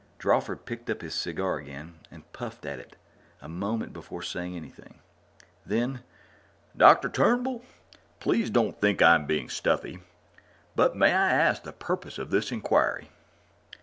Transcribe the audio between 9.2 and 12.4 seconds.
being stuffy, but may I ask the purpose of